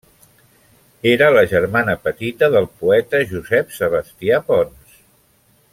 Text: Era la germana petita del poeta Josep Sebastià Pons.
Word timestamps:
Era 1.09 1.27
la 1.35 1.43
germana 1.51 1.95
petita 2.07 2.49
del 2.57 2.67
poeta 2.81 3.21
Josep 3.35 3.77
Sebastià 3.79 4.41
Pons. 4.49 4.99